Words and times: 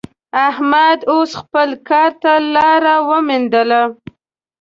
احمد 0.47 0.99
اوس 1.13 1.31
خپل 1.41 1.69
کار 1.89 2.11
ته 2.21 2.31
لاره 2.53 2.95
ومېندله. 3.09 3.83